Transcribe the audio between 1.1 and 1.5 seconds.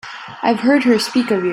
of you.